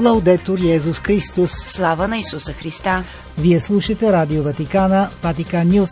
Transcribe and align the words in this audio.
Лаудетор 0.00 0.58
Йезус 0.58 1.00
Христос. 1.00 1.50
Слава 1.50 2.08
на 2.08 2.18
Исуса 2.18 2.52
Христа. 2.52 3.04
Вие 3.38 3.60
слушате 3.60 4.12
Радио 4.12 4.42
Ватикана, 4.42 5.08
Ватикан 5.22 5.68
Нюс. 5.68 5.90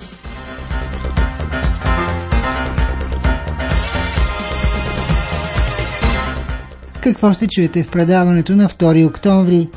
Какво 7.00 7.32
ще 7.32 7.46
чуете 7.46 7.84
в 7.84 7.90
предаването 7.90 8.56
на 8.56 8.68
2 8.68 9.06
октомври? 9.06 9.68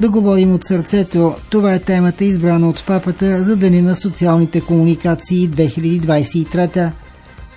Да 0.00 0.08
говорим 0.10 0.54
от 0.54 0.64
сърцето. 0.64 1.34
Това 1.50 1.74
е 1.74 1.78
темата 1.78 2.24
избрана 2.24 2.68
от 2.68 2.86
папата 2.86 3.44
за 3.44 3.56
Деня 3.56 3.82
на 3.82 3.96
социалните 3.96 4.60
комуникации 4.60 5.50
2023. 5.50 6.90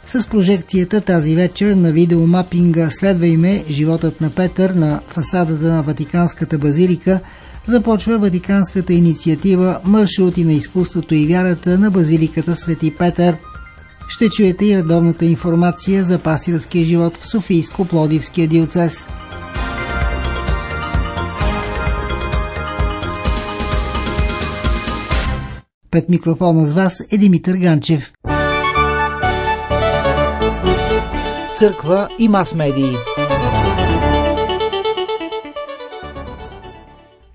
С 0.07 0.27
прожекцията 0.29 1.01
тази 1.01 1.35
вечер 1.35 1.75
на 1.75 1.91
видеомапинга 1.91 2.89
Следва 2.89 3.27
име 3.27 3.63
животът 3.69 4.21
на 4.21 4.29
Петър 4.29 4.69
на 4.69 5.01
фасадата 5.07 5.65
на 5.65 5.83
Ватиканската 5.83 6.57
базилика 6.57 7.19
започва 7.65 8.17
Ватиканската 8.17 8.93
инициатива 8.93 9.79
Маршрути 9.83 10.43
на 10.43 10.53
изкуството 10.53 11.15
и 11.15 11.27
вярата 11.27 11.79
на 11.79 11.91
базиликата 11.91 12.55
Свети 12.55 12.93
Петър. 12.97 13.35
Ще 14.07 14.29
чуете 14.29 14.65
и 14.65 14.77
редовната 14.77 15.25
информация 15.25 16.03
за 16.03 16.19
пастирския 16.19 16.85
живот 16.85 17.17
в 17.17 17.27
Софийско-Плодивския 17.27 18.47
диоцес. 18.47 19.07
Пред 25.91 26.09
микрофона 26.09 26.65
с 26.65 26.73
вас 26.73 26.97
е 27.11 27.17
Димитър 27.17 27.55
Ганчев. 27.55 28.11
Църква 31.57 32.09
и 32.19 32.27
мас-медии 32.27 32.95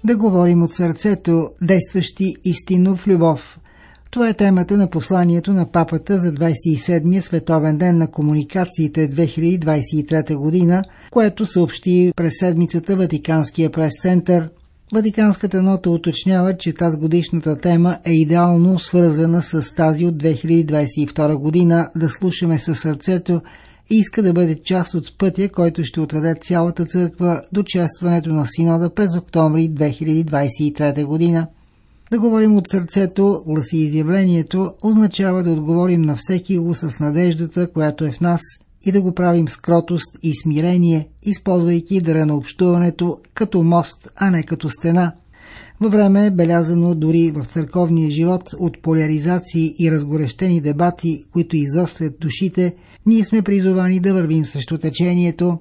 Да 0.04 0.16
говорим 0.16 0.62
от 0.62 0.70
сърцето, 0.70 1.50
действащи 1.62 2.34
истинно 2.44 2.96
в 2.96 3.06
любов. 3.06 3.58
Това 4.10 4.28
е 4.28 4.34
темата 4.34 4.76
на 4.76 4.90
посланието 4.90 5.52
на 5.52 5.70
папата 5.70 6.18
за 6.18 6.32
27-я 6.32 7.22
Световен 7.22 7.78
ден 7.78 7.98
на 7.98 8.10
комуникациите 8.10 9.10
2023 9.10 10.34
година, 10.34 10.84
което 11.10 11.46
съобщи 11.46 12.12
през 12.16 12.32
седмицата 12.38 12.96
Ватиканския 12.96 13.70
прес-център– 13.70 14.48
Ватиканската 14.92 15.62
нота 15.62 15.90
уточнява, 15.90 16.56
че 16.56 16.72
тази 16.72 16.98
годишната 16.98 17.58
тема 17.58 17.98
е 18.04 18.12
идеално 18.12 18.78
свързана 18.78 19.42
с 19.42 19.74
тази 19.74 20.06
от 20.06 20.14
2022 20.14 21.34
година. 21.34 21.90
Да 21.96 22.08
слушаме 22.08 22.58
със 22.58 22.80
сърцето 22.80 23.42
и 23.90 23.96
иска 23.96 24.22
да 24.22 24.32
бъде 24.32 24.62
част 24.62 24.94
от 24.94 25.18
пътя, 25.18 25.48
който 25.48 25.84
ще 25.84 26.00
отведе 26.00 26.34
цялата 26.42 26.84
църква 26.84 27.42
до 27.52 27.62
честването 27.62 28.32
на 28.32 28.46
синода 28.46 28.94
през 28.94 29.16
октомври 29.16 29.70
2023 29.70 31.04
година. 31.04 31.46
Да 32.10 32.18
говорим 32.18 32.56
от 32.56 32.68
сърцето, 32.68 33.42
гласи 33.46 33.76
изявлението, 33.76 34.72
означава 34.82 35.42
да 35.42 35.50
отговорим 35.50 36.02
на 36.02 36.16
всеки 36.16 36.58
го 36.58 36.74
с 36.74 37.00
надеждата, 37.00 37.72
която 37.72 38.04
е 38.04 38.12
в 38.12 38.20
нас– 38.20 38.40
и 38.86 38.92
да 38.92 39.00
го 39.02 39.14
правим 39.14 39.48
с 39.48 39.56
кротост 39.56 40.18
и 40.22 40.32
смирение, 40.42 41.08
използвайки 41.22 42.00
дъра 42.00 42.26
на 42.26 42.36
общуването 42.36 43.18
като 43.34 43.62
мост, 43.62 44.10
а 44.16 44.30
не 44.30 44.42
като 44.42 44.70
стена. 44.70 45.12
Във 45.80 45.92
време 45.92 46.26
е 46.26 46.30
белязано 46.30 46.94
дори 46.94 47.30
в 47.30 47.44
църковния 47.44 48.10
живот 48.10 48.50
от 48.58 48.82
поляризации 48.82 49.72
и 49.78 49.90
разгорещени 49.90 50.60
дебати, 50.60 51.24
които 51.32 51.56
изострят 51.56 52.20
душите, 52.20 52.74
ние 53.06 53.24
сме 53.24 53.42
призовани 53.42 54.00
да 54.00 54.14
вървим 54.14 54.44
срещу 54.44 54.78
течението. 54.78 55.58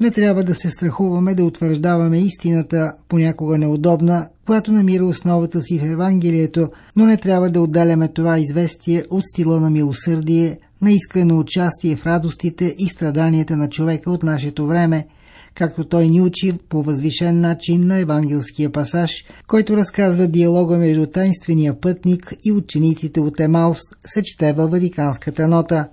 Не 0.00 0.10
трябва 0.10 0.44
да 0.44 0.54
се 0.54 0.70
страхуваме 0.70 1.34
да 1.34 1.44
утвърждаваме 1.44 2.18
истината, 2.18 2.92
понякога 3.08 3.58
неудобна, 3.58 4.28
която 4.46 4.72
намира 4.72 5.04
основата 5.04 5.62
си 5.62 5.78
в 5.78 5.84
Евангелието, 5.84 6.68
но 6.96 7.06
не 7.06 7.16
трябва 7.16 7.50
да 7.50 7.60
отдаляме 7.60 8.08
това 8.08 8.38
известие 8.38 9.04
от 9.10 9.24
стила 9.24 9.60
на 9.60 9.70
милосърдие, 9.70 10.58
на 10.82 10.92
искрено 10.92 11.38
участие 11.38 11.96
в 11.96 12.06
радостите 12.06 12.74
и 12.78 12.88
страданията 12.88 13.56
на 13.56 13.68
човека 13.68 14.10
от 14.10 14.22
нашето 14.22 14.66
време, 14.66 15.06
както 15.54 15.84
той 15.84 16.08
ни 16.08 16.20
учи 16.20 16.52
по 16.68 16.82
възвишен 16.82 17.40
начин 17.40 17.86
на 17.86 17.98
евангелския 17.98 18.72
пасаж, 18.72 19.10
който 19.46 19.76
разказва 19.76 20.26
диалога 20.26 20.76
между 20.76 21.06
тайнствения 21.06 21.80
пътник 21.80 22.34
и 22.44 22.52
учениците 22.52 23.20
от 23.20 23.40
Емаус, 23.40 23.78
се 24.06 24.22
чете 24.22 24.52
Ватиканската 24.52 25.48
нота. 25.48 25.88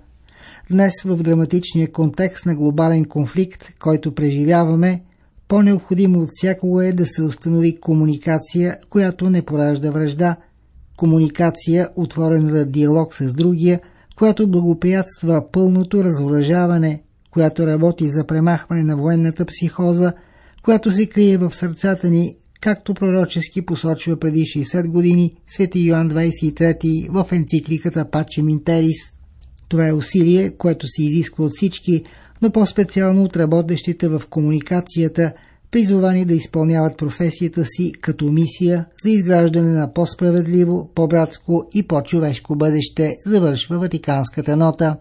Днес 0.70 0.92
в 1.04 1.16
драматичния 1.22 1.92
контекст 1.92 2.46
на 2.46 2.54
глобален 2.54 3.04
конфликт, 3.04 3.68
който 3.80 4.14
преживяваме, 4.14 5.02
по-необходимо 5.48 6.20
от 6.20 6.28
всякога 6.32 6.86
е 6.86 6.92
да 6.92 7.06
се 7.06 7.22
установи 7.22 7.80
комуникация, 7.80 8.78
която 8.90 9.30
не 9.30 9.42
поражда 9.42 9.90
връжда, 9.90 10.36
комуникация, 10.96 11.88
отворена 11.96 12.48
за 12.48 12.66
диалог 12.66 13.14
с 13.14 13.32
другия– 13.32 13.80
която 14.16 14.50
благоприятства 14.50 15.44
пълното 15.52 16.04
разоръжаване, 16.04 17.02
която 17.30 17.66
работи 17.66 18.10
за 18.10 18.26
премахване 18.26 18.82
на 18.82 18.96
военната 18.96 19.44
психоза, 19.46 20.12
която 20.62 20.92
се 20.92 21.06
крие 21.06 21.38
в 21.38 21.54
сърцата 21.54 22.10
ни, 22.10 22.36
както 22.60 22.94
пророчески 22.94 23.66
посочва 23.66 24.16
преди 24.16 24.40
60 24.40 24.88
години 24.88 25.34
свети 25.48 25.80
Йоан 25.80 26.10
23 26.10 27.10
в 27.10 27.32
енцикликата 27.32 28.10
Паче 28.10 28.42
Минтерис. 28.42 29.13
Това 29.74 29.88
е 29.88 29.92
усилие, 29.92 30.50
което 30.50 30.86
се 30.88 31.02
изисква 31.02 31.44
от 31.44 31.50
всички, 31.56 32.04
но 32.42 32.50
по-специално 32.50 33.24
от 33.24 33.36
работещите 33.36 34.08
в 34.08 34.22
комуникацията– 34.30 35.32
призовани 35.70 36.24
да 36.24 36.34
изпълняват 36.34 36.98
професията 36.98 37.64
си 37.64 37.92
като 38.00 38.24
мисия 38.24 38.86
за 39.02 39.10
изграждане 39.10 39.70
на 39.70 39.92
по-справедливо, 39.92 40.90
по-братско 40.94 41.64
и 41.74 41.86
по-човешко 41.86 42.56
бъдеще, 42.56 43.16
завършва 43.26 43.78
Ватиканската 43.78 44.56
нота. 44.56 44.96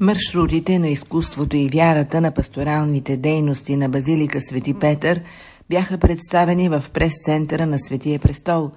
Маршрутите 0.00 0.78
на 0.78 0.88
изкуството 0.88 1.56
и 1.56 1.68
вярата 1.68 2.20
на 2.20 2.30
пасторалните 2.30 3.16
дейности 3.16 3.76
на 3.76 3.88
Базилика 3.88 4.40
Свети 4.40 4.74
Петър 4.74 5.20
бяха 5.70 5.98
представени 5.98 6.68
в 6.68 6.84
прес-центъра 6.92 7.66
на 7.66 7.78
Светия 7.78 8.18
престол. 8.18 8.70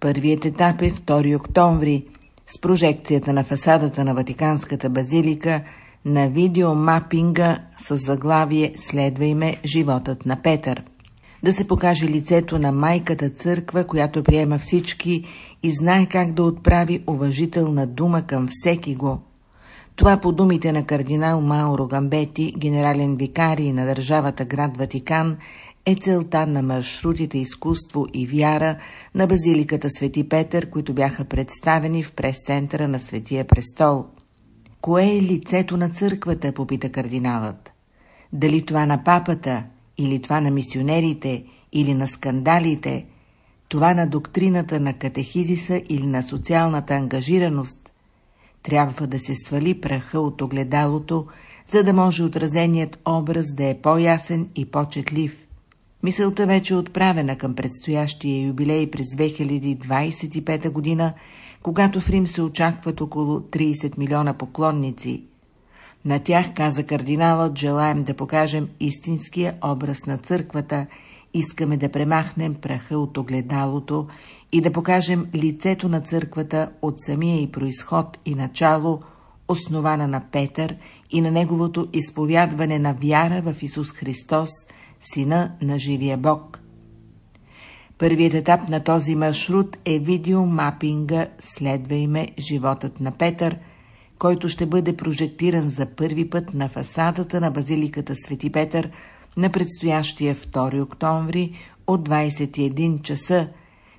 Първият 0.00 0.44
етап 0.44 0.82
е 0.82 0.92
2 0.92 1.36
октомври– 1.36 2.04
с 2.48 2.60
прожекцията 2.60 3.32
на 3.32 3.44
фасадата 3.44 4.04
на 4.04 4.14
Ватиканската 4.14 4.90
базилика 4.90 5.62
на 6.04 6.28
видеомапинга 6.28 7.58
с 7.78 7.96
заглавие 7.96 8.72
«Следва 8.76 9.24
име 9.24 9.56
животът 9.64 10.26
на 10.26 10.42
Петър». 10.42 10.82
Да 11.42 11.52
се 11.52 11.68
покаже 11.68 12.08
лицето 12.08 12.58
на 12.58 12.72
майката 12.72 13.30
църква, 13.30 13.84
която 13.84 14.22
приема 14.22 14.58
всички 14.58 15.24
и 15.62 15.70
знае 15.70 16.06
как 16.06 16.32
да 16.32 16.42
отправи 16.42 17.04
уважителна 17.06 17.86
дума 17.86 18.22
към 18.22 18.48
всеки 18.50 18.94
го. 18.94 19.20
Това 19.96 20.16
по 20.16 20.32
думите 20.32 20.72
на 20.72 20.86
кардинал 20.86 21.40
Мауро 21.40 21.86
Гамбети, 21.86 22.54
генерален 22.58 23.16
викарий 23.16 23.72
на 23.72 23.86
държавата 23.86 24.44
град 24.44 24.76
Ватикан, 24.76 25.36
е 25.90 25.94
целта 25.94 26.46
на 26.46 26.62
маршрутите 26.62 27.38
изкуство 27.38 28.06
и 28.14 28.26
вяра 28.26 28.78
на 29.14 29.26
базиликата 29.26 29.90
Свети 29.90 30.28
Петър, 30.28 30.70
които 30.70 30.94
бяха 30.94 31.24
представени 31.24 32.02
в 32.02 32.12
прес-центъра 32.12 32.88
на 32.88 32.98
Светия 32.98 33.44
престол. 33.44 34.06
Кое 34.80 35.06
е 35.06 35.22
лицето 35.22 35.76
на 35.76 35.88
църквата, 35.88 36.52
попита 36.52 36.92
кардиналът. 36.92 37.72
Дали 38.32 38.66
това 38.66 38.86
на 38.86 39.04
папата, 39.04 39.64
или 39.98 40.22
това 40.22 40.40
на 40.40 40.50
мисионерите, 40.50 41.44
или 41.72 41.94
на 41.94 42.08
скандалите, 42.08 43.06
това 43.68 43.94
на 43.94 44.06
доктрината 44.06 44.80
на 44.80 44.92
катехизиса 44.92 45.82
или 45.88 46.06
на 46.06 46.22
социалната 46.22 46.94
ангажираност, 46.94 47.92
трябва 48.62 49.06
да 49.06 49.18
се 49.18 49.34
свали 49.34 49.80
праха 49.80 50.20
от 50.20 50.42
огледалото, 50.42 51.26
за 51.66 51.82
да 51.82 51.92
може 51.92 52.22
отразеният 52.22 52.98
образ 53.08 53.54
да 53.54 53.64
е 53.64 53.80
по-ясен 53.80 54.48
и 54.56 54.64
по-четлив. 54.64 55.47
Мисълта 56.02 56.46
вече 56.46 56.74
е 56.74 56.76
отправена 56.76 57.36
към 57.36 57.54
предстоящия 57.54 58.46
юбилей 58.46 58.90
през 58.90 59.06
2025 59.06 60.70
година, 60.70 61.12
когато 61.62 62.00
в 62.00 62.10
Рим 62.10 62.26
се 62.26 62.42
очакват 62.42 63.00
около 63.00 63.40
30 63.40 63.98
милиона 63.98 64.34
поклонници. 64.34 65.24
На 66.04 66.18
тях, 66.18 66.54
каза 66.54 66.82
кардиналът, 66.82 67.58
желаем 67.58 68.02
да 68.02 68.14
покажем 68.14 68.68
истинския 68.80 69.54
образ 69.64 70.06
на 70.06 70.18
църквата, 70.18 70.86
искаме 71.34 71.76
да 71.76 71.88
премахнем 71.88 72.54
праха 72.54 72.98
от 72.98 73.18
огледалото 73.18 74.06
и 74.52 74.60
да 74.60 74.72
покажем 74.72 75.26
лицето 75.34 75.88
на 75.88 76.00
църквата 76.00 76.70
от 76.82 77.00
самия 77.00 77.42
и 77.42 77.52
происход 77.52 78.18
и 78.24 78.34
начало, 78.34 79.00
основана 79.48 80.08
на 80.08 80.22
Петър 80.32 80.76
и 81.10 81.20
на 81.20 81.30
неговото 81.30 81.88
изповядване 81.92 82.78
на 82.78 82.94
вяра 82.94 83.42
в 83.42 83.62
Исус 83.62 83.92
Христос– 83.92 84.50
Сина 85.00 85.52
на 85.62 85.78
живия 85.78 86.18
Бог. 86.18 86.60
Първият 87.98 88.34
етап 88.34 88.68
на 88.68 88.84
този 88.84 89.14
маршрут 89.14 89.76
е 89.84 89.98
видеомапинга 89.98 91.26
«Следва 91.38 91.94
име 91.94 92.28
животът 92.38 93.00
на 93.00 93.10
Петър», 93.10 93.58
който 94.18 94.48
ще 94.48 94.66
бъде 94.66 94.96
прожектиран 94.96 95.68
за 95.68 95.86
първи 95.86 96.30
път 96.30 96.54
на 96.54 96.68
фасадата 96.68 97.40
на 97.40 97.50
базиликата 97.50 98.14
Свети 98.16 98.52
Петър 98.52 98.90
на 99.36 99.50
предстоящия 99.50 100.34
2 100.34 100.82
октомври 100.82 101.52
от 101.86 102.08
21 102.08 103.02
часа, 103.02 103.48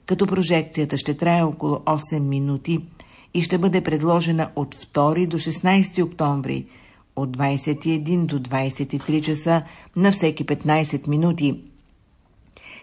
като 0.06 0.28
прожекцията 0.28 0.98
ще 0.98 1.18
трае 1.18 1.44
около 1.44 1.76
8 1.76 2.20
минути 2.20 2.86
и 3.34 3.42
ще 3.42 3.58
бъде 3.58 3.82
предложена 3.82 4.50
от 4.56 4.76
2 4.76 5.28
до 5.28 5.38
16 5.38 6.04
октомври 6.04 6.66
от 7.22 7.38
21 7.38 8.26
до 8.26 8.40
23 8.40 9.22
часа 9.22 9.62
на 9.96 10.12
всеки 10.12 10.46
15 10.46 11.08
минути. 11.08 11.62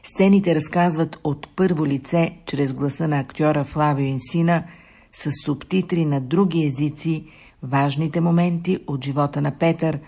Сцените 0.02 0.54
разказват 0.54 1.18
от 1.24 1.48
първо 1.56 1.86
лице, 1.86 2.36
чрез 2.46 2.72
гласа 2.72 3.08
на 3.08 3.18
актьора 3.18 3.64
Флавио 3.64 4.06
Инсина, 4.06 4.64
с 5.12 5.30
субтитри 5.44 6.04
на 6.04 6.20
други 6.20 6.66
езици, 6.66 7.24
важните 7.62 8.20
моменти 8.20 8.78
от 8.86 9.04
живота 9.04 9.40
на 9.40 9.50
Петър, 9.50 9.98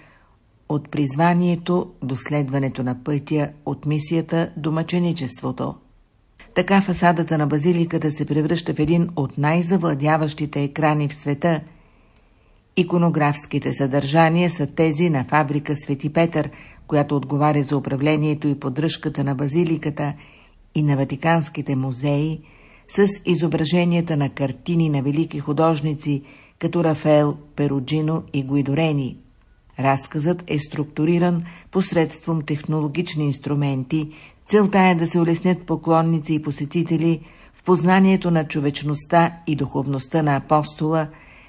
от 0.69 0.91
призванието 0.91 1.91
до 2.03 2.17
следването 2.17 2.83
на 2.83 3.05
пътя, 3.05 3.51
от 3.67 3.87
мисията 3.87 4.51
до 4.57 4.73
мъченичеството. 4.73 5.75
Така 6.55 6.81
фасадата 6.81 7.39
на 7.39 7.47
базиликата 7.47 8.11
се 8.11 8.27
превръща 8.27 8.75
в 8.75 8.79
един 8.79 9.09
от 9.17 9.39
най-завладяващите 9.39 10.63
екрани 10.63 11.09
в 11.09 11.15
света. 11.15 11.61
Иконографските 12.79 13.73
съдържания 13.73 14.51
са 14.51 14.67
тези 14.67 15.11
на 15.11 15.25
фабрика 15.25 15.77
Свети 15.77 16.13
Петър, 16.13 16.51
която 16.87 17.17
отговаря 17.17 17.63
за 17.63 17.77
управлението 17.77 18.49
и 18.49 18.61
поддръжката 18.61 19.25
на 19.25 19.35
базиликата 19.35 20.13
и 20.75 20.83
на 20.83 20.97
Ватиканските 20.97 21.77
музеи, 21.77 22.41
с 22.89 23.09
изображенията 23.27 24.17
на 24.17 24.31
картини 24.31 24.89
на 24.89 25.03
велики 25.03 25.39
художници, 25.39 26.23
като 26.59 26.85
Рафаел, 26.85 27.37
Перуджино 27.57 28.23
и 28.33 28.43
Гуидорени. 28.43 29.17
Разказът 29.81 30.45
е 30.47 30.59
структуриран 30.59 31.45
посредством 31.71 32.43
технологични 32.43 33.25
инструменти, 33.25 34.11
целта 34.47 34.79
е 34.79 34.95
да 34.95 35.07
се 35.07 35.21
улеснят 35.21 35.67
поклонници 35.67 36.35
и 36.35 36.43
посетители 36.43 37.21
в 37.53 37.63
познанието 37.63 38.31
на 38.31 38.49
човечността 38.49 39.37
и 39.47 39.57
духовността 39.57 40.23
на 40.23 40.37
апостола, 40.37 41.09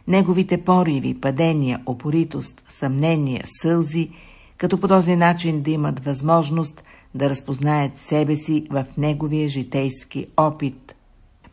неговите 0.10 0.64
пориви, 0.64 1.14
падения, 1.14 1.82
опоритост, 1.86 2.64
съмнения, 2.70 3.44
сълзи, 3.46 4.10
като 4.58 4.78
по 4.78 4.88
този 4.88 5.16
начин 5.16 5.62
да 5.62 5.72
имат 5.72 6.06
възможност 6.06 6.84
да 7.16 7.30
разпознаят 7.30 7.98
себе 7.98 8.36
си 8.36 8.68
в 8.70 8.86
неговия 8.98 9.50
житейски 9.50 10.28
опит. 10.38 10.96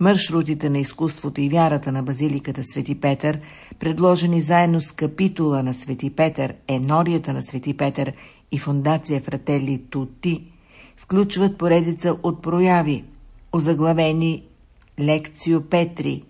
Маршрутите 0.00 0.70
на 0.70 0.78
изкуството 0.78 1.40
и 1.40 1.48
вярата 1.48 1.92
на 1.92 2.02
базиликата 2.02 2.62
Свети 2.62 3.00
Петър, 3.00 3.40
предложени 3.78 4.40
заедно 4.40 4.80
с 4.80 4.92
капитула 4.92 5.62
на 5.62 5.74
Свети 5.74 6.10
Петър, 6.10 6.54
енорията 6.68 7.32
на 7.32 7.42
Свети 7.42 7.76
Петър 7.76 8.12
и 8.52 8.58
фундация 8.58 9.20
Фрателли 9.20 9.82
Тути, 9.90 10.44
включват 10.96 11.58
поредица 11.58 12.16
от 12.22 12.42
прояви, 12.42 13.04
озаглавени 13.52 14.42
Лекцио 15.00 15.60
Петри, 15.60 16.22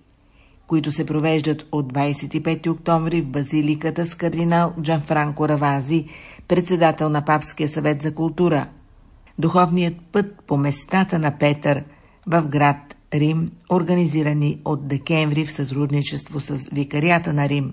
които 0.66 0.92
се 0.92 1.06
провеждат 1.06 1.66
от 1.72 1.92
25 1.92 2.70
октомври 2.70 3.20
в 3.20 3.28
базиликата 3.28 4.06
с 4.06 4.14
кардинал 4.14 4.74
Джанфранко 4.82 5.48
Равази, 5.48 6.08
председател 6.48 7.08
на 7.08 7.24
Папския 7.24 7.68
съвет 7.68 8.02
за 8.02 8.14
култура. 8.14 8.66
Духовният 9.38 9.94
път 10.12 10.42
по 10.46 10.56
местата 10.56 11.18
на 11.18 11.38
Петър 11.38 11.84
в 12.26 12.42
град 12.42 12.96
Рим, 13.14 13.52
организирани 13.70 14.60
от 14.64 14.88
декември 14.88 15.44
в 15.44 15.52
сътрудничество 15.52 16.40
с 16.40 16.58
Викарията 16.72 17.32
на 17.32 17.48
Рим. 17.48 17.72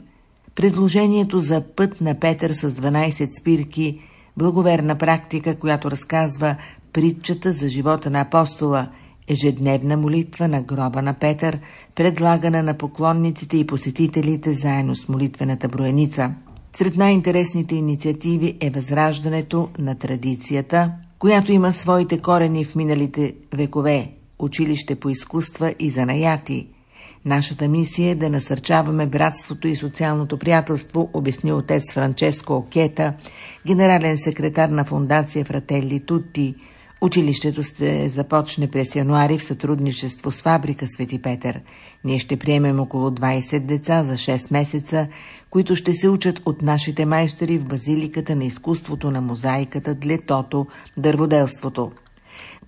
Предложението 0.56 1.40
за 1.40 1.64
път 1.76 2.02
на 2.02 2.20
Петър 2.20 2.52
с 2.52 2.72
12 2.72 3.40
спирки, 3.40 4.00
благоверна 4.38 4.98
практика, 4.98 5.60
която 5.60 5.92
разказва 5.92 6.56
притчата 6.94 7.54
за 7.54 7.70
живота 7.70 8.10
на 8.10 8.22
апостола, 8.22 8.88
ежедневна 9.28 9.98
молитва 9.98 10.48
на 10.48 10.62
гроба 10.62 11.02
на 11.02 11.14
Петър, 11.14 11.60
предлагана 11.96 12.64
на 12.64 12.74
поклонниците 12.74 13.58
и 13.58 13.68
посетителите 13.68 14.54
заедно 14.54 14.96
с 14.96 15.10
молитвената 15.10 15.68
броеница. 15.68 16.34
Сред 16.76 16.96
най-интересните 16.96 17.76
инициативи 17.76 18.58
е 18.62 18.70
възраждането 18.70 19.70
на 19.80 19.96
традицията, 19.96 20.92
която 21.20 21.52
има 21.52 21.74
своите 21.74 22.18
корени 22.20 22.66
в 22.66 22.76
миналите 22.76 23.34
векове 23.54 24.12
училище 24.40 24.96
по 24.96 25.10
изкуства 25.10 25.74
и 25.80 25.90
занаяти. 25.90 26.68
Нашата 27.26 27.68
мисия 27.68 28.12
е 28.12 28.16
да 28.16 28.30
насърчаваме 28.30 29.08
братството 29.08 29.68
и 29.68 29.76
социалното 29.76 30.40
приятелство, 30.40 31.10
обясни 31.14 31.54
отец 31.54 31.94
Франческо 31.94 32.54
Окета, 32.54 33.14
генерален 33.68 34.18
секретар 34.18 34.70
на 34.70 34.86
фундация 34.86 35.46
Фрателли 35.46 36.06
Тутти. 36.06 36.56
Училището 37.04 37.64
ще 37.64 38.10
започне 38.10 38.68
през 38.68 38.96
януари 38.96 39.38
в 39.38 39.44
сътрудничество 39.44 40.32
с 40.32 40.42
фабрика 40.42 40.88
Свети 40.88 41.22
Петър. 41.22 41.62
Ние 42.04 42.20
ще 42.20 42.38
приемем 42.38 42.80
около 42.80 43.10
20 43.10 43.60
деца 43.60 44.04
за 44.04 44.14
6 44.14 44.52
месеца, 44.52 45.08
които 45.50 45.76
ще 45.76 45.94
се 45.94 46.10
учат 46.10 46.42
от 46.46 46.62
нашите 46.62 47.06
майстори 47.06 47.58
в 47.58 47.66
базиликата 47.66 48.36
на 48.36 48.46
изкуството 48.46 49.12
на 49.12 49.22
мозайката, 49.22 49.96
длетото, 49.96 50.68
дърводелството. 50.98 51.92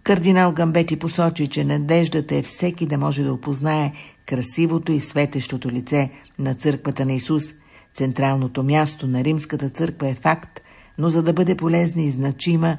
Кардинал 0.03 0.51
Гамбети 0.51 0.99
посочи, 0.99 1.47
че 1.47 1.63
надеждата 1.63 2.35
е 2.35 2.41
всеки 2.41 2.85
да 2.85 2.97
може 2.97 3.23
да 3.23 3.33
опознае 3.33 3.93
красивото 4.25 4.91
и 4.91 4.99
светещото 4.99 5.69
лице 5.69 6.09
на 6.39 6.55
църквата 6.55 7.05
на 7.05 7.13
Исус. 7.13 7.43
Централното 7.93 8.63
място 8.63 9.07
на 9.07 9.23
римската 9.23 9.69
църква 9.69 10.07
е 10.07 10.13
факт, 10.13 10.61
но 10.97 11.09
за 11.09 11.23
да 11.23 11.33
бъде 11.33 11.55
полезна 11.55 12.01
и 12.01 12.09
значима, 12.09 12.77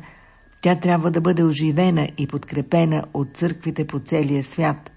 тя 0.66 0.74
трябва 0.74 1.10
да 1.10 1.20
бъде 1.20 1.44
оживена 1.44 2.08
и 2.18 2.26
подкрепена 2.26 3.04
от 3.14 3.28
църквите 3.34 3.86
по 3.86 4.00
целия 4.00 4.44
свят. 4.44 4.90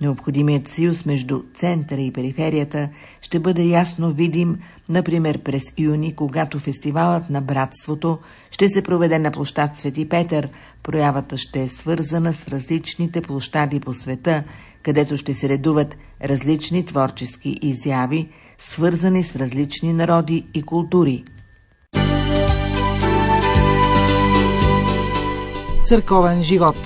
Необходимият 0.00 0.68
съюз 0.68 1.06
между 1.06 1.42
центъра 1.54 2.00
и 2.00 2.12
периферията 2.12 2.88
ще 3.20 3.38
бъде 3.38 3.62
ясно 3.62 4.12
видим, 4.12 4.58
например 4.88 5.42
през 5.42 5.62
юни, 5.78 6.16
когато 6.16 6.58
фестивалът 6.58 7.30
на 7.30 7.40
братството 7.40 8.18
ще 8.50 8.68
се 8.68 8.82
проведе 8.82 9.18
на 9.18 9.30
площад 9.30 9.76
Свети 9.76 10.08
Петър. 10.08 10.48
Проявата 10.82 11.36
ще 11.38 11.62
е 11.62 11.68
свързана 11.68 12.34
с 12.34 12.48
различните 12.48 13.20
площади 13.20 13.80
по 13.80 13.94
света, 13.94 14.44
където 14.82 15.16
ще 15.16 15.34
се 15.34 15.48
редуват 15.48 15.96
различни 16.24 16.86
творчески 16.86 17.58
изяви, 17.62 18.28
свързани 18.58 19.22
с 19.22 19.36
различни 19.36 19.92
народи 19.92 20.46
и 20.54 20.62
култури. 20.62 21.24
Църковен 25.84 26.42
живот 26.42 26.76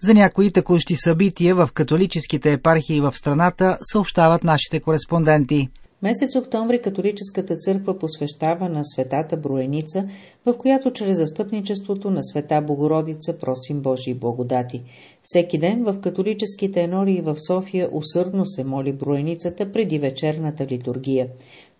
За 0.00 0.14
някои 0.14 0.52
текущи 0.52 0.96
събития 0.96 1.54
в 1.54 1.68
католическите 1.74 2.52
епархии 2.52 3.00
в 3.00 3.12
страната 3.16 3.78
съобщават 3.92 4.44
нашите 4.44 4.80
кореспонденти. 4.80 5.68
Месец 6.02 6.36
октомври 6.36 6.82
католическата 6.82 7.56
църква 7.56 7.98
посвещава 7.98 8.68
на 8.68 8.84
светата 8.84 9.36
Броеница, 9.36 10.08
в 10.46 10.58
която 10.58 10.92
чрез 10.92 11.16
застъпничеството 11.16 12.10
на 12.10 12.22
света 12.22 12.60
Богородица 12.60 13.38
просим 13.38 13.80
Божии 13.80 14.14
благодати. 14.14 14.82
Всеки 15.22 15.58
ден 15.58 15.84
в 15.84 16.00
католическите 16.00 16.80
енории 16.80 17.20
в 17.20 17.36
София 17.46 17.88
усърдно 17.92 18.46
се 18.46 18.64
моли 18.64 18.92
Броеницата 18.92 19.72
преди 19.72 19.98
вечерната 19.98 20.66
литургия. 20.66 21.28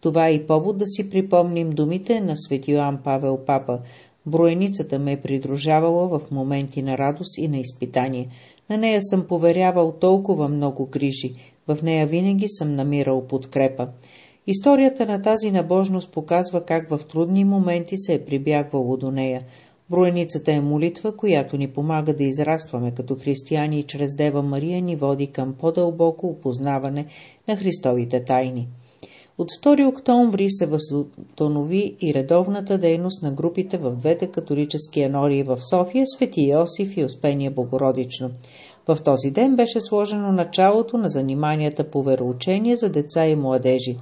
Това 0.01 0.29
е 0.29 0.35
и 0.35 0.47
повод 0.47 0.79
да 0.79 0.87
си 0.87 1.11
припомним 1.11 1.71
думите 1.71 2.21
на 2.21 2.37
свети 2.37 2.73
Йоан 2.73 2.99
Павел 3.05 3.39
Папа– 3.47 3.79
Броеницата 4.27 4.99
ме 4.99 5.13
е 5.13 5.21
придружавала 5.21 6.09
в 6.09 6.31
моменти 6.31 6.83
на 6.83 6.99
радост 6.99 7.39
и 7.39 7.49
на 7.49 7.59
изпитание. 7.59 8.29
На 8.71 8.77
нея 8.77 9.03
съм 9.03 9.27
поверявал 9.27 9.93
толкова 9.93 10.49
много 10.49 10.87
грижи, 10.87 11.33
в 11.69 11.83
нея 11.83 12.07
винаги 12.07 12.49
съм 12.49 12.75
намирал 12.75 13.27
подкрепа. 13.27 13.89
Историята 14.47 15.07
на 15.07 15.23
тази 15.23 15.51
набожност 15.51 16.13
показва 16.13 16.65
как 16.65 16.91
в 16.91 17.01
трудни 17.09 17.45
моменти 17.45 17.99
се 17.99 18.15
е 18.15 18.25
прибягвало 18.25 18.97
до 18.97 19.11
нея. 19.11 19.43
Броеницата 19.91 20.53
е 20.53 20.61
молитва, 20.61 21.17
която 21.17 21.57
ни 21.57 21.69
помага 21.69 22.15
да 22.17 22.25
израстваме 22.25 22.91
като 22.91 23.15
християни 23.15 23.79
и 23.79 23.83
чрез 23.83 24.17
Дева 24.17 24.43
Мария 24.43 24.83
ни 24.83 24.97
води 24.97 25.27
към 25.27 25.55
по-дълбоко 25.55 26.27
опознаване 26.27 27.07
на 27.49 27.57
Христовите 27.57 28.25
тайни. 28.25 28.69
От 29.41 29.49
2 29.51 29.89
октомври 29.89 30.51
се 30.51 30.67
възстанови 30.67 31.97
и 32.01 32.15
редовната 32.15 32.79
дейност 32.79 33.23
на 33.23 33.33
групите 33.33 33.79
в 33.79 33.97
двете 33.97 34.27
католически 34.27 35.01
енории 35.01 35.43
в 35.43 35.59
София, 35.71 36.07
Свети 36.07 36.51
Йосиф 36.51 36.97
и 36.97 37.05
Успение 37.05 37.51
Богородично. 37.51 38.31
В 38.91 39.03
този 39.05 39.31
ден 39.31 39.57
беше 39.57 39.81
сложено 39.81 40.33
началото 40.33 40.99
на 40.99 41.09
заниманията 41.09 41.91
по 41.91 42.03
вероучение 42.03 42.77
за 42.77 42.89
деца 42.89 43.27
и 43.27 43.37
младежи. 43.37 43.97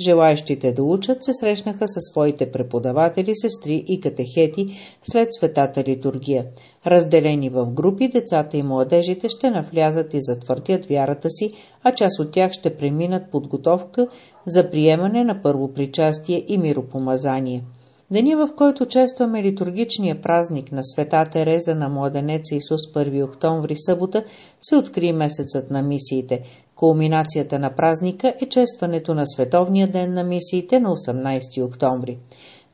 Желаящите 0.00 0.72
да 0.72 0.82
учат 0.82 1.24
се 1.24 1.32
срещнаха 1.34 1.88
със 1.88 2.04
своите 2.10 2.50
преподаватели, 2.50 3.34
сестри 3.34 3.84
и 3.88 4.00
катехети 4.00 4.66
след 5.02 5.28
светата 5.32 5.84
литургия. 5.84 6.44
Разделени 6.86 7.48
в 7.48 7.72
групи, 7.72 8.08
децата 8.08 8.56
и 8.56 8.62
младежите 8.62 9.28
ще 9.28 9.50
навлязат 9.50 10.14
и 10.14 10.18
затвърдят 10.20 10.84
вярата 10.84 11.30
си, 11.30 11.52
а 11.82 11.92
част 11.92 12.20
от 12.20 12.30
тях 12.30 12.52
ще 12.52 12.76
преминат 12.76 13.30
подготовка 13.30 14.06
за 14.46 14.70
приемане 14.70 15.24
на 15.24 15.42
първо 15.42 15.72
причастие 15.72 16.44
и 16.48 16.58
миропомазание. 16.58 17.62
Деня, 18.10 18.36
в 18.36 18.54
който 18.56 18.86
честваме 18.86 19.42
литургичния 19.42 20.20
празник 20.20 20.72
на 20.72 20.84
света 20.84 21.24
Тереза 21.32 21.74
на 21.74 21.88
младенеца 21.88 22.54
Исус 22.54 22.80
1 22.94 23.24
октомври 23.24 23.76
събота, 23.76 24.24
се 24.60 24.76
откри 24.76 25.12
месецът 25.12 25.70
на 25.70 25.82
мисиите. 25.82 26.42
Кулминацията 26.74 27.58
на 27.58 27.74
празника 27.74 28.34
е 28.42 28.48
честването 28.48 29.14
на 29.14 29.26
Световния 29.26 29.88
ден 29.88 30.12
на 30.12 30.24
мисиите 30.24 30.80
на 30.80 30.88
18 30.88 31.64
октомври. 31.66 32.18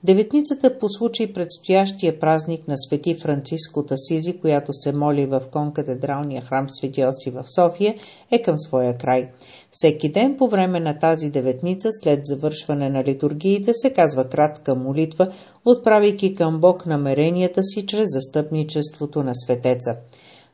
Деветницата 0.04 0.78
по 0.78 0.88
случай 0.88 1.33
предстоящия 1.33 2.19
празник 2.19 2.69
на 2.69 2.78
свети 2.78 3.14
Франциск 3.14 3.76
от 3.76 3.92
Асизи, 3.92 4.40
която 4.40 4.73
се 4.73 4.92
моли 4.92 5.26
в 5.26 5.42
конкатедралния 5.52 6.42
храм 6.42 6.69
Свети 6.69 7.04
Оси 7.04 7.30
в 7.30 7.45
София, 7.54 7.95
е 8.30 8.42
към 8.42 8.59
своя 8.59 8.97
край. 8.97 9.30
Всеки 9.71 10.12
ден 10.12 10.37
по 10.37 10.49
време 10.49 10.80
на 10.80 10.99
тази 10.99 11.30
деветница, 11.30 11.88
след 11.92 12.21
завършване 12.26 12.90
на 12.90 13.04
литургиите, 13.04 13.75
се 13.75 13.90
казва 13.90 14.28
кратка 14.28 14.75
молитва, 14.75 15.33
отправяйки 15.64 16.35
към 16.35 16.61
Бог 16.61 16.87
намеренията 16.87 17.62
си 17.62 17.87
чрез 17.87 18.07
застъпничеството 18.09 19.23
на 19.23 19.35
светеца. 19.35 19.97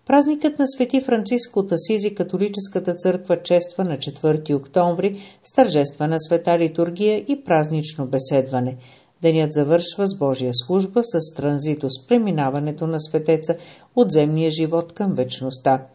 Празникът 0.07 0.59
на 0.59 0.67
свети 0.67 1.01
Франциск 1.01 1.57
от 1.57 1.73
Асизи 1.73 2.15
католическата 2.15 2.95
църква 2.95 3.43
чества 3.43 3.85
на 3.85 3.97
4 3.97 4.57
октомври 4.57 5.21
с 5.45 5.53
тържествена 5.53 6.21
света 6.21 6.59
литургия 6.59 7.17
и 7.19 7.43
празнично 7.45 8.07
беседване– 8.07 8.77
Денят 9.23 9.53
завършва 9.53 10.07
с 10.07 10.19
Божия 10.19 10.51
служба 10.55 11.01
с 11.05 11.35
транзито 11.35 11.91
с 11.91 12.07
преминаването 12.07 12.87
на 12.87 13.01
светеца 13.01 13.57
от 13.97 14.13
земния 14.13 14.51
живот 14.51 14.93
към 14.93 15.15
вечността. 15.15 15.87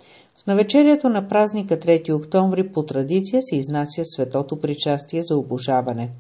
В 0.44 0.48
навечерието 0.48 1.10
на 1.10 1.28
празника 1.28 1.78
3 1.78 2.16
октомври 2.18 2.72
по 2.72 2.86
традиция 2.86 3.42
се 3.42 3.56
изнася 3.56 4.02
светото 4.06 4.60
причастие 4.60 5.24
за 5.24 5.38
обожаване. 5.38 6.12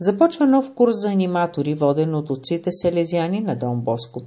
Започва 0.00 0.46
нов 0.46 0.74
курс 0.74 0.94
за 0.94 1.08
аниматори, 1.08 1.74
воден 1.74 2.14
от 2.14 2.30
отците 2.30 2.70
селезяни 2.72 3.40
на 3.40 3.56
Дон 3.56 3.80
Боско. 3.80 4.20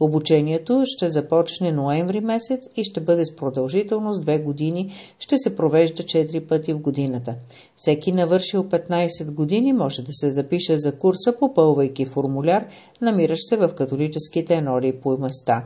Обучението 0.00 0.82
ще 0.86 1.08
започне 1.08 1.72
ноември 1.72 2.20
месец 2.20 2.68
и 2.76 2.84
ще 2.84 3.00
бъде 3.00 3.24
с 3.24 3.36
продължителност 3.36 4.22
две 4.22 4.38
години, 4.38 4.92
ще 5.18 5.38
се 5.38 5.56
провежда 5.56 6.02
4 6.02 6.48
пъти 6.48 6.72
в 6.72 6.78
годината. 6.78 7.34
Всеки 7.76 8.12
навършил 8.12 8.64
15 8.64 9.30
години 9.30 9.72
може 9.72 10.02
да 10.02 10.12
се 10.12 10.30
запише 10.30 10.78
за 10.78 10.98
курса, 10.98 11.38
попълвайки 11.38 12.06
формуляр, 12.06 12.66
намиращ 13.00 13.48
се 13.48 13.56
в 13.56 13.74
католическите 13.74 14.54
енори 14.54 14.92
по 14.92 15.18
места. 15.18 15.64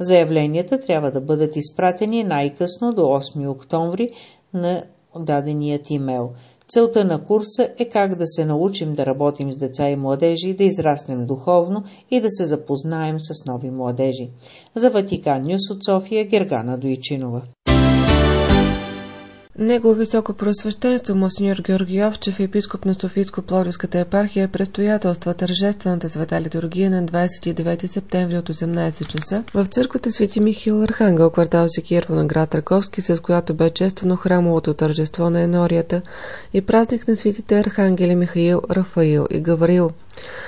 Заявленията 0.00 0.80
трябва 0.80 1.10
да 1.10 1.20
бъдат 1.20 1.56
изпратени 1.56 2.24
най-късно 2.24 2.92
до 2.92 3.02
8 3.02 3.50
октомври 3.50 4.10
на 4.54 4.82
даденият 5.18 5.90
имейл. 5.90 6.32
Целта 6.68 7.04
на 7.04 7.24
курса 7.24 7.68
е 7.78 7.88
как 7.88 8.18
да 8.18 8.26
се 8.26 8.44
научим 8.44 8.94
да 8.94 9.06
работим 9.06 9.52
с 9.52 9.56
деца 9.56 9.88
и 9.88 9.96
младежи, 9.96 10.54
да 10.54 10.64
израснем 10.64 11.26
духовно 11.26 11.84
и 12.10 12.20
да 12.20 12.30
се 12.30 12.44
запознаем 12.44 13.16
с 13.20 13.46
нови 13.46 13.70
младежи. 13.70 14.30
За 14.74 14.90
Ватикан 14.90 15.42
Нюс 15.42 15.70
от 15.70 15.84
София 15.84 16.24
Гергана 16.24 16.78
Дойчинова. 16.78 17.42
Негово 19.58 19.94
високо 19.94 20.32
просвещенство 20.32 21.14
Монсеньор 21.14 21.56
Георги 21.62 22.02
Овчев, 22.02 22.40
епископ 22.40 22.84
на 22.84 22.94
Софийско-Пловдивската 22.94 24.00
епархия, 24.00 24.48
предстоятелства 24.48 25.34
тържествената 25.34 26.08
света 26.08 26.40
литургия 26.40 26.90
на 26.90 27.04
29 27.04 27.86
септември 27.86 28.38
от 28.38 28.48
18 28.48 29.06
часа 29.06 29.44
в 29.54 29.66
църквата 29.66 30.12
Свети 30.12 30.40
Михил 30.40 30.82
Архангел, 30.82 31.30
квартал 31.30 31.66
Секирво 31.68 32.14
на 32.14 32.24
град 32.24 32.54
Раковски, 32.54 33.00
с 33.00 33.20
която 33.20 33.54
бе 33.54 33.70
чествано 33.70 34.16
храмовото 34.16 34.74
тържество 34.74 35.30
на 35.30 35.40
енорията 35.40 36.02
и 36.52 36.60
празник 36.60 37.08
на 37.08 37.16
светите 37.16 37.58
архангели 37.58 38.14
Михаил, 38.14 38.62
Рафаил 38.70 39.26
и 39.30 39.40
Гаврил– 39.40 39.90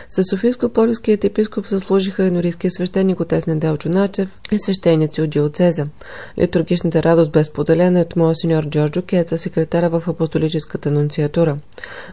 с 0.08 0.22
Софийско-Полиският 0.22 1.24
епископ 1.24 1.68
заслужиха 1.68 2.24
енорийския 2.24 2.70
свещеник 2.70 3.20
отец 3.20 3.46
Неделчо 3.46 3.88
Начев 3.88 4.28
и 4.52 4.58
свещеници 4.58 5.22
от 5.22 5.30
диоцеза. 5.30 5.86
Литургичната 6.38 7.02
радост 7.02 7.32
бе 7.32 7.44
споделена 7.44 8.00
от 8.00 8.16
моя 8.16 8.34
сеньор 8.34 8.68
Джорджо 8.68 9.02
Кеца, 9.02 9.38
секретара 9.38 9.88
в 9.90 10.08
апостолическата 10.08 10.90
нунциатура. 10.90 11.56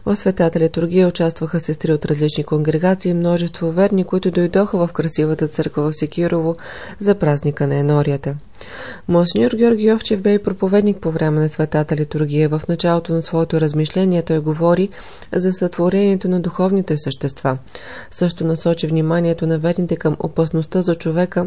В 0.06 0.16
светата 0.16 0.60
литургия 0.60 1.08
участваха 1.08 1.60
сестри 1.60 1.92
от 1.92 2.06
различни 2.06 2.44
конгрегации 2.44 3.10
и 3.10 3.14
множество 3.14 3.72
верни, 3.72 4.04
които 4.04 4.30
дойдоха 4.30 4.78
в 4.78 4.92
красивата 4.92 5.48
църква 5.48 5.90
в 5.90 5.96
Секирово 5.96 6.56
за 7.00 7.14
празника 7.14 7.66
на 7.66 7.76
енорията. 7.76 8.34
Монсеньор 9.08 9.54
Георги 9.54 9.92
Овчев 9.92 10.22
бе 10.22 10.34
и 10.34 10.38
проповедник 10.38 10.98
по 10.98 11.10
време 11.10 11.40
на 11.40 11.48
светата 11.48 11.96
литургия. 11.96 12.48
В 12.48 12.62
началото 12.68 13.12
на 13.12 13.22
своето 13.22 13.60
размишление 13.60 14.22
той 14.22 14.38
говори 14.38 14.88
за 15.32 15.52
сътворението 15.52 16.28
на 16.28 16.40
духовните 16.40 16.98
същества. 16.98 17.58
Също 18.10 18.46
насочи 18.46 18.86
вниманието 18.86 19.46
на 19.46 19.58
верните 19.58 19.96
към 19.96 20.16
опасността 20.18 20.82
за 20.82 20.94
човека 20.94 21.46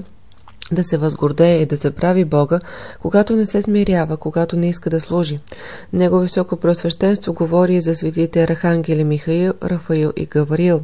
да 0.72 0.84
се 0.84 0.98
възгордее 0.98 1.62
и 1.62 1.66
да 1.66 1.76
забрави 1.76 2.26
Бога, 2.26 2.60
когато 3.02 3.36
не 3.36 3.46
се 3.46 3.62
смирява, 3.62 4.18
когато 4.18 4.56
не 4.56 4.70
иска 4.70 4.90
да 4.90 5.02
служи. 5.02 5.40
Него 5.94 6.20
високо 6.20 6.58
просвещенство 6.58 7.34
говори 7.34 7.76
и 7.76 7.82
за 7.82 7.96
светите 7.96 8.44
архангели 8.44 9.04
Михаил, 9.04 9.54
Рафаил 9.64 10.14
и 10.16 10.26
Гавриил. 10.26 10.82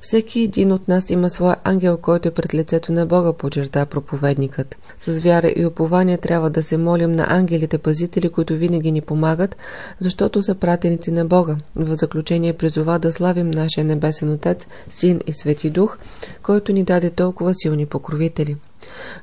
Всеки 0.00 0.40
един 0.40 0.72
от 0.72 0.88
нас 0.88 1.10
има 1.10 1.30
своя 1.30 1.56
ангел, 1.64 1.96
който 1.96 2.28
е 2.28 2.30
пред 2.30 2.54
лицето 2.54 2.92
на 2.92 3.06
Бога, 3.06 3.32
почерта 3.32 3.86
проповедникът. 3.86 4.76
С 4.98 5.18
вяра 5.18 5.52
и 5.56 5.66
упование 5.66 6.18
трябва 6.18 6.50
да 6.50 6.62
се 6.62 6.76
молим 6.76 7.10
на 7.10 7.26
ангелите 7.28 7.78
пазители, 7.78 8.28
които 8.28 8.54
винаги 8.54 8.92
ни 8.92 9.00
помагат, 9.00 9.56
защото 10.00 10.42
са 10.42 10.54
пратеници 10.54 11.10
на 11.10 11.24
Бога. 11.24 11.56
В 11.76 11.94
заключение 11.94 12.52
призова 12.52 12.98
да 12.98 13.12
славим 13.12 13.50
нашия 13.50 13.84
небесен 13.84 14.32
Отец, 14.32 14.66
Син 14.88 15.20
и 15.26 15.32
Свети 15.32 15.70
Дух, 15.70 15.98
който 16.42 16.72
ни 16.72 16.84
даде 16.84 17.10
толкова 17.10 17.54
силни 17.54 17.86
покровители. 17.86 18.56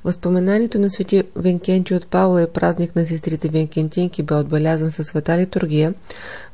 Възпоменанието 0.04 0.80
на 0.80 0.90
свети 0.90 1.24
Венкенти 1.36 1.96
от 1.96 2.08
Павла 2.08 2.42
е 2.42 2.48
празник 2.48 2.96
на 2.96 3.06
сестрите 3.06 3.50
Венкентинки 3.50 4.24
бе 4.24 4.36
отбелязан 4.36 4.92
със 4.92 5.08
света 5.08 5.38
литургия 5.38 5.94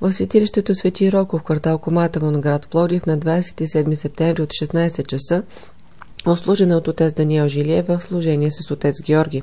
в 0.02 0.14
светилището 0.14 0.76
Свети 0.76 1.12
Роко 1.12 1.38
в 1.38 1.44
квартал 1.44 1.78
Коматово 1.78 2.32
на 2.32 2.40
град 2.40 2.68
Плодив 2.72 3.06
на 3.06 3.18
27 3.18 3.96
септември 3.96 4.42
от 4.42 4.50
16 4.50 5.06
часа 5.06 5.44
Ослужена 6.26 6.78
от 6.78 6.88
отец 6.88 7.14
Даниел 7.14 7.48
Жилие 7.48 7.84
в 7.84 8.02
служение 8.02 8.52
с 8.52 8.72
отец 8.72 9.02
Георги. 9.02 9.42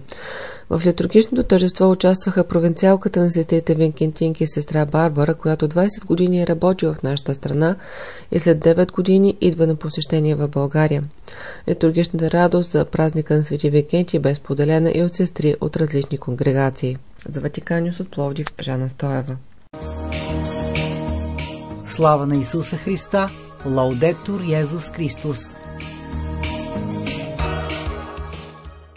В 0.71 0.83
литургичното 0.87 1.43
тържество 1.43 1.91
участваха 1.91 2.45
провинциалката 2.45 3.21
на 3.21 3.31
сестрите 3.31 3.75
Венкентинки 3.75 4.45
и 4.45 4.47
сестра 4.47 4.87
Барбара, 4.87 5.35
която 5.35 5.69
20 5.69 6.07
години 6.07 6.43
е 6.43 6.47
работила 6.47 6.95
в 6.95 7.03
нашата 7.03 7.35
страна 7.35 7.77
и 8.33 8.39
след 8.39 8.59
9 8.59 8.93
години 8.93 9.37
идва 9.41 9.67
на 9.67 9.77
посещение 9.77 10.35
в 10.35 10.49
България. 10.49 11.05
Литургичната 11.69 12.31
радост 12.31 12.71
за 12.71 12.85
празника 12.85 13.37
на 13.37 13.45
Свети 13.45 13.71
Викенти 13.71 14.19
бе 14.19 14.35
споделена 14.35 14.93
и 14.95 15.03
от 15.03 15.15
сестри 15.15 15.57
от 15.61 15.77
различни 15.77 16.19
конгрегации. 16.19 16.97
За 17.29 17.41
Ватиканиус 17.41 18.01
от 18.01 18.11
Пловдив, 18.11 18.47
Жана 18.61 18.91
Стоева. 18.91 19.37
Слава 21.87 22.27
на 22.27 22.37
Исуса 22.37 22.77
Христа! 22.77 23.29
Лаудетур 23.67 24.41
Йезус 24.41 24.91
Христос! 24.91 25.66